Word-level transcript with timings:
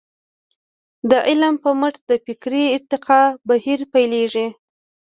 د 1.09 1.11
علم 1.27 1.55
په 1.63 1.69
مټ 1.79 1.95
د 2.09 2.11
فکري 2.25 2.63
ارتقاء 2.75 3.27
بهير 3.47 3.79
پيلېږي. 3.93 4.47